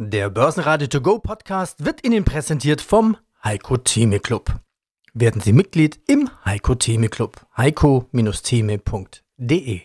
[0.00, 4.54] Der Börsenradio To Go Podcast wird Ihnen präsentiert vom Heiko Theme Club.
[5.12, 7.44] Werden Sie Mitglied im Heiko Theme Club.
[7.56, 9.80] heiko-theme.de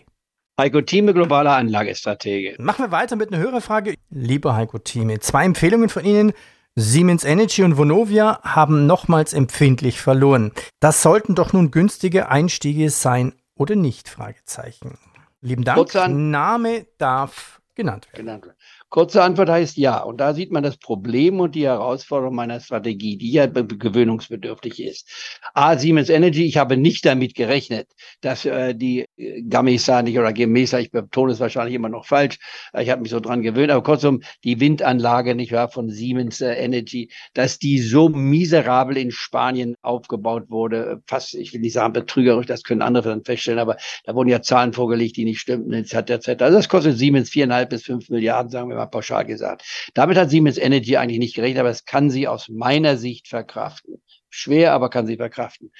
[0.56, 2.54] Heiko Thieme, globaler Anlagestratege.
[2.62, 3.96] Machen wir weiter mit einer Hörerfrage.
[4.10, 6.32] Lieber Heiko Thieme, zwei Empfehlungen von Ihnen.
[6.76, 10.52] Siemens Energy und Vonovia haben nochmals empfindlich verloren.
[10.78, 14.08] Das sollten doch nun günstige Einstiege sein oder nicht?
[14.08, 14.96] Fragezeichen.
[15.40, 15.92] Lieben Dank.
[16.08, 18.24] Name darf genannt werden.
[18.24, 18.56] Genannt werden.
[18.94, 19.98] Kurze Antwort heißt ja.
[19.98, 25.10] Und da sieht man das Problem und die Herausforderung meiner Strategie, die ja gewöhnungsbedürftig ist.
[25.52, 27.88] A, Siemens Energy, ich habe nicht damit gerechnet,
[28.20, 32.38] dass äh, die äh, Gamesa nicht oder Gemesa, ich betone es wahrscheinlich immer noch falsch,
[32.78, 36.52] ich habe mich so dran gewöhnt, aber kurzum, die Windanlage, nicht wahr, von Siemens äh,
[36.52, 42.46] Energy, dass die so miserabel in Spanien aufgebaut wurde, fast, ich will nicht sagen betrügerisch,
[42.46, 45.94] das können andere dann feststellen, aber da wurden ja Zahlen vorgelegt, die nicht stimmten, etc.
[46.10, 46.28] etc.
[46.42, 49.90] Also das kostet Siemens viereinhalb bis fünf Milliarden, sagen wir mal mal pauschal gesagt.
[49.94, 54.02] Damit hat Siemens Energy eigentlich nicht gerechnet, aber es kann sie aus meiner Sicht verkraften.
[54.30, 55.72] Schwer, aber kann sie verkraften.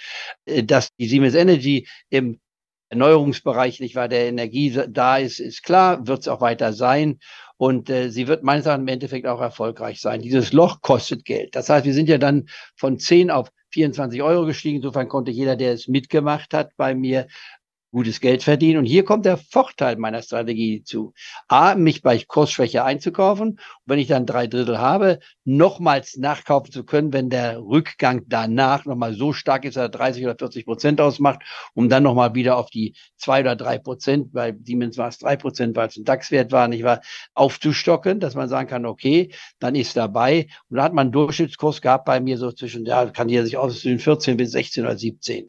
[0.47, 2.41] Äh, dass die Siemens Energy im
[2.91, 7.19] Erneuerungsbereich nicht war, der Energie da ist, ist klar, wird es auch weiter sein.
[7.57, 10.21] Und äh, sie wird meines Erachtens im Endeffekt auch erfolgreich sein.
[10.21, 11.55] Dieses Loch kostet Geld.
[11.55, 14.77] Das heißt, wir sind ja dann von 10 auf 24 Euro gestiegen.
[14.77, 17.27] Insofern konnte jeder, der es mitgemacht hat, bei mir
[17.95, 18.81] gutes Geld verdienen.
[18.81, 21.15] Und hier kommt der Vorteil meiner Strategie zu.
[21.49, 23.51] A, mich bei Kursschwäche einzukaufen.
[23.51, 28.85] Und wenn ich dann drei Drittel habe, nochmals nachkaufen zu können, wenn der Rückgang danach
[28.85, 31.41] nochmal so stark ist, dass er 30 oder 40 Prozent ausmacht,
[31.75, 35.37] um dann nochmal wieder auf die zwei oder drei Prozent, bei Siemens war es drei
[35.37, 37.01] Prozent, weil es ein DAX-Wert war, nicht wahr,
[37.35, 40.49] aufzustocken, dass man sagen kann, okay, dann ist dabei.
[40.69, 43.57] Und da hat man einen Durchschnittskurs gehabt bei mir so zwischen, ja, kann jeder sich
[43.57, 45.47] aus, zwischen 14 bis 16 oder 17.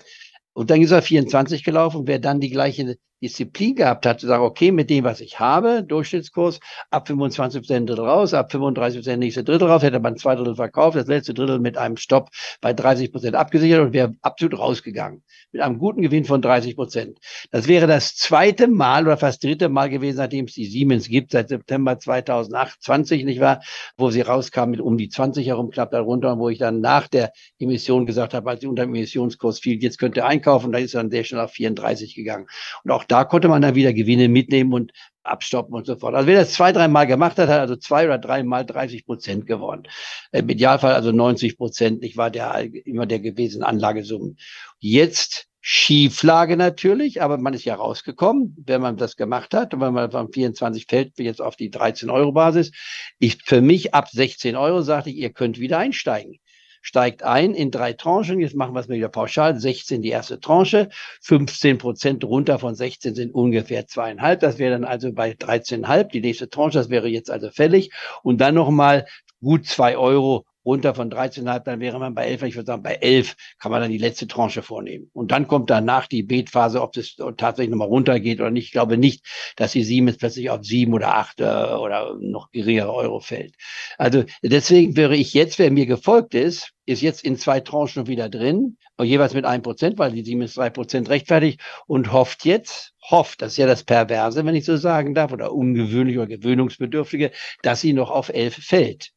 [0.56, 2.08] Und dann ist er 24 gelaufen.
[2.08, 5.84] Wer dann die gleiche Disziplin gehabt hat, zu sagen, okay, mit dem, was ich habe,
[5.84, 6.60] Durchschnittskurs,
[6.92, 10.56] ab 25 Prozent Drittel raus, ab 35 Prozent nächste Drittel raus, hätte man zwei Drittel
[10.56, 12.30] verkauft, das letzte Drittel mit einem Stopp
[12.62, 15.24] bei 30 Prozent abgesichert und wäre absolut rausgegangen.
[15.52, 17.18] Mit einem guten Gewinn von 30 Prozent.
[17.50, 21.32] Das wäre das zweite Mal oder fast dritte Mal gewesen, seitdem es die Siemens gibt,
[21.32, 23.62] seit September 2020, nicht wahr?
[23.98, 27.08] Wo sie rauskam mit um die 20 herum, knapp darunter, und wo ich dann nach
[27.08, 30.78] der Emission gesagt habe, als sie unter dem Emissionskurs fiel, jetzt könnt ihr einkaufen, da
[30.78, 32.46] ist dann sehr schnell auf 34 gegangen.
[32.84, 34.92] Und auch da konnte man dann wieder Gewinne mitnehmen und
[35.24, 36.14] abstoppen und so fort.
[36.16, 39.84] Also wer das zwei, dreimal gemacht hat, hat also zwei oder dreimal 30 Prozent gewonnen.
[40.32, 44.38] Im Idealfall also 90 Prozent, nicht war der immer der gewesen Anlagesummen.
[44.80, 49.94] Jetzt Schieflage natürlich, aber man ist ja rausgekommen, wenn man das gemacht hat und wenn
[49.94, 52.72] man von 24 fällt jetzt auf die 13 Euro Basis.
[53.18, 56.40] Ich, für mich ab 16 Euro sagte ich, ihr könnt wieder einsteigen
[56.86, 58.40] steigt ein in drei Tranchen.
[58.40, 59.60] Jetzt machen wir es mal wieder pauschal.
[59.60, 60.90] 16 die erste Tranche,
[61.22, 64.40] 15 Prozent runter von 16 sind ungefähr zweieinhalb.
[64.40, 66.78] Das wäre dann also bei 13,5 die nächste Tranche.
[66.78, 67.92] Das wäre jetzt also fällig.
[68.22, 69.08] Und dann nochmal
[69.42, 72.96] gut zwei Euro runter von 13,5, dann wäre man bei 11, ich würde sagen, bei
[72.96, 75.10] 11 kann man dann die letzte Tranche vornehmen.
[75.14, 78.66] Und dann kommt danach die Betphase, ob es tatsächlich nochmal runtergeht oder nicht.
[78.66, 79.26] Ich glaube nicht,
[79.56, 83.56] dass die Siemens plötzlich auf sieben oder acht äh, oder noch geringere Euro fällt.
[83.98, 88.30] Also deswegen wäre ich jetzt, wer mir gefolgt ist, ist jetzt in zwei Tranchen wieder
[88.30, 93.42] drin, jeweils mit einem Prozent, weil die Siemens drei Prozent rechtfertigt und hofft jetzt, hofft,
[93.42, 97.32] das ist ja das Perverse, wenn ich so sagen darf, oder ungewöhnlich oder gewöhnungsbedürftige,
[97.62, 99.12] dass sie noch auf elf fällt.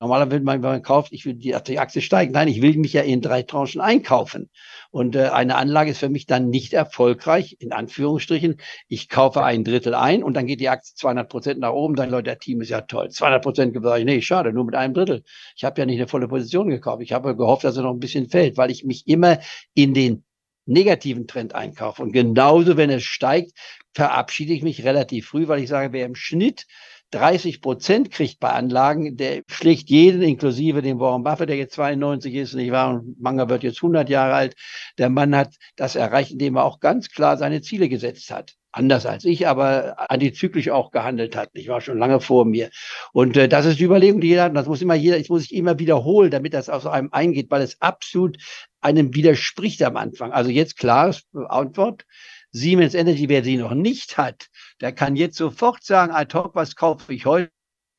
[0.00, 2.32] Normalerweise will man, wenn man kauft, ich will die, die Aktie steigen.
[2.32, 4.48] Nein, ich will mich ja in drei Tranchen einkaufen.
[4.90, 8.60] Und äh, eine Anlage ist für mich dann nicht erfolgreich, in Anführungsstrichen.
[8.86, 11.96] Ich kaufe ein Drittel ein und dann geht die Aktie 200 Prozent nach oben.
[11.96, 13.10] Dann, Leute, der Team ist ja toll.
[13.10, 15.24] 200 Prozent sage ich, nee, schade, nur mit einem Drittel.
[15.56, 17.02] Ich habe ja nicht eine volle Position gekauft.
[17.02, 19.40] Ich habe gehofft, dass er noch ein bisschen fällt, weil ich mich immer
[19.74, 20.24] in den
[20.68, 22.02] negativen Trend einkaufe.
[22.02, 23.52] Und genauso, wenn es steigt,
[23.94, 26.66] verabschiede ich mich relativ früh, weil ich sage, wer im Schnitt
[27.10, 32.34] 30 Prozent kriegt bei Anlagen, der schlägt jeden, inklusive dem Warren Buffett, der jetzt 92
[32.34, 32.90] ist, nicht wahr?
[32.90, 34.56] Und Manga wird jetzt 100 Jahre alt.
[34.98, 38.54] Der Mann hat das erreicht, indem er auch ganz klar seine Ziele gesetzt hat.
[38.70, 41.48] Anders als ich, aber antizyklisch auch gehandelt hat.
[41.54, 42.68] Ich war schon lange vor mir.
[43.12, 44.50] Und äh, das ist die Überlegung, die jeder hat.
[44.50, 47.50] Und das muss immer jeder, ich muss ich immer wiederholen, damit das aus einem eingeht,
[47.50, 48.36] weil es absolut
[48.80, 50.32] einem widerspricht am Anfang.
[50.32, 51.14] Also jetzt klar,
[51.48, 52.04] Antwort.
[52.50, 54.48] Siemens Energy, wer sie noch nicht hat,
[54.80, 57.50] der kann jetzt sofort sagen, ad hoc, was kaufe ich heute?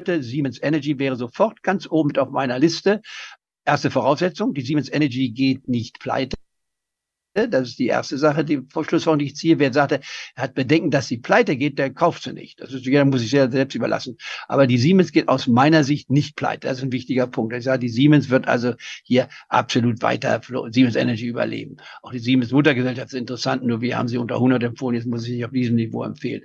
[0.05, 3.01] Siemens Energy wäre sofort ganz oben auf meiner Liste.
[3.65, 6.35] Erste Voraussetzung, die Siemens Energy geht nicht pleite.
[7.33, 9.59] Das ist die erste Sache, die Schlussfolgerung, die ich ziehe.
[9.59, 9.99] Wer sagte,
[10.35, 12.59] er hat Bedenken, dass sie pleite geht, der kauft sie nicht.
[12.59, 14.17] Das ist, jeder muss sich selbst überlassen.
[14.47, 16.67] Aber die Siemens geht aus meiner Sicht nicht pleite.
[16.67, 17.53] Das ist ein wichtiger Punkt.
[17.55, 18.73] Ich sage, die Siemens wird also
[19.03, 20.41] hier absolut weiter
[20.71, 21.77] Siemens Energy überleben.
[22.01, 24.95] Auch die Siemens Muttergesellschaft ist interessant, nur wir haben sie unter 100 empfohlen.
[24.95, 26.41] Jetzt muss ich nicht auf diesem Niveau empfehlen.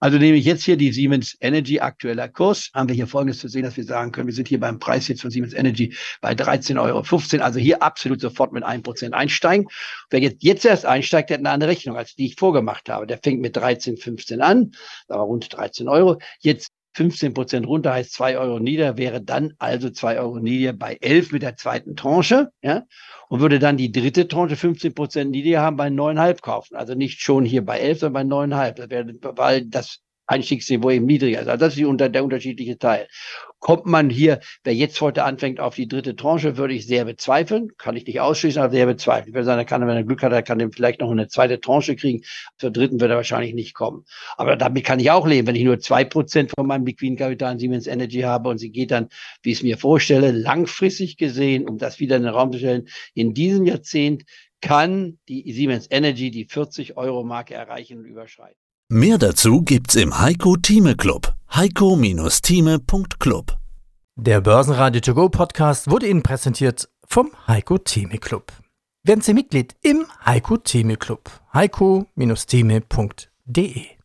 [0.00, 3.48] Also nehme ich jetzt hier die Siemens Energy aktueller Kurs, haben wir hier folgendes zu
[3.48, 6.32] sehen, dass wir sagen können, wir sind hier beim Preis jetzt von Siemens Energy bei
[6.32, 7.44] 13,15 Euro.
[7.44, 9.68] Also hier absolut sofort mit 1% einsteigen.
[10.08, 13.06] Wer jetzt, jetzt erst einsteigt, der hat eine andere Rechnung, als die ich vorgemacht habe.
[13.06, 14.72] Der fängt mit 13,15 an,
[15.08, 16.18] aber rund 13 Euro.
[16.40, 20.98] Jetzt 15 Prozent runter heißt 2 Euro nieder, wäre dann also 2 Euro nieder bei
[21.00, 22.84] 11 mit der zweiten Tranche, ja,
[23.28, 26.76] und würde dann die dritte Tranche 15 Prozent niedriger haben bei 9,5 kaufen.
[26.76, 28.72] Also nicht schon hier bei 11, sondern bei 9,5.
[28.72, 30.00] Das wäre, weil das
[30.30, 31.48] Einstiegsniveau eben niedriger ist.
[31.48, 33.08] Also das ist unter, der unterschiedliche Teil.
[33.58, 37.72] Kommt man hier, wer jetzt heute anfängt auf die dritte Tranche, würde ich sehr bezweifeln.
[37.76, 39.28] Kann ich nicht ausschließen, aber sehr bezweifeln.
[39.28, 41.28] Ich würde sagen, er kann, wenn er Glück hat, er kann er vielleicht noch eine
[41.28, 42.22] zweite Tranche kriegen.
[42.56, 44.04] Zur dritten wird er wahrscheinlich nicht kommen.
[44.36, 47.52] Aber damit kann ich auch leben, wenn ich nur zwei Prozent von meinem liquiden Kapital
[47.52, 49.08] in Siemens Energy habe und sie geht dann,
[49.42, 52.88] wie ich es mir vorstelle, langfristig gesehen, um das wieder in den Raum zu stellen,
[53.14, 54.24] in diesem Jahrzehnt
[54.62, 58.56] kann die Siemens Energy die 40 Euro Marke erreichen und überschreiten.
[58.92, 61.32] Mehr dazu gibt's im Heiko Thieme Club.
[61.54, 63.56] heiko-thieme.club.
[64.16, 68.52] Der Börsenradio To Go Podcast wurde Ihnen präsentiert vom Heiko Thieme Club.
[69.04, 71.30] Werden Sie Mitglied im Heiko Thieme Club.
[71.54, 73.99] heiko-thieme.de